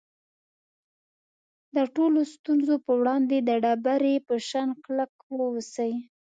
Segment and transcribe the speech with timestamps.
[1.75, 5.93] د ټولو ستونزو په وړاندې د ډبرې په شان کلک واوسئ.